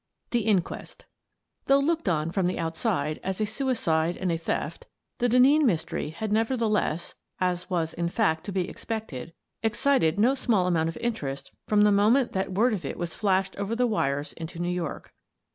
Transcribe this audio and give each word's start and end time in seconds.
THE 0.31 0.47
INQUEST 0.47 1.05
Though 1.67 1.77
looked 1.77 2.09
on, 2.09 2.31
from 2.31 2.47
the 2.47 2.57
outside, 2.57 3.19
as 3.23 3.39
a 3.39 3.45
sui 3.45 3.75
cide 3.75 4.17
and 4.17 4.31
a 4.31 4.37
theft, 4.39 4.87
the 5.19 5.29
Denneen 5.29 5.61
mystery 5.63 6.09
had 6.09 6.31
never 6.31 6.57
theless, 6.57 7.13
as 7.39 7.69
was, 7.69 7.93
in 7.93 8.09
fact, 8.09 8.43
to 8.45 8.51
be 8.51 8.67
expected, 8.67 9.31
excited 9.61 10.19
no 10.19 10.33
small 10.33 10.65
amount 10.65 10.89
of 10.89 10.97
interest 10.97 11.51
from 11.67 11.83
the 11.83 11.91
moment 11.91 12.31
that 12.31 12.51
word 12.53 12.73
of 12.73 12.83
it 12.83 12.97
was 12.97 13.13
flashed 13.13 13.55
over 13.57 13.75
the 13.75 13.85
wires 13.85 14.33
into 14.33 14.57
New 14.57 14.71
York. 14.73 15.13